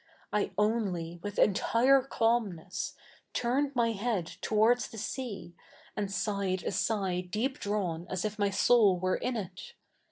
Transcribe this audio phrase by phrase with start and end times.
[0.33, 2.93] I only, with enti7'e cabnness,
[3.33, 5.53] turned 7?iy head towards the sea,
[5.95, 9.73] a7id sighed a sigh deep drawn as if my soul were i7i it.